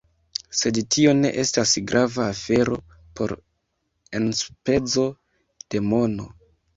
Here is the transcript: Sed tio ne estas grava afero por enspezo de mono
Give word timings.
Sed 0.59 0.77
tio 0.93 1.11
ne 1.17 1.29
estas 1.41 1.73
grava 1.91 2.23
afero 2.29 2.77
por 3.19 3.33
enspezo 4.21 5.05
de 5.75 5.83
mono 5.91 6.27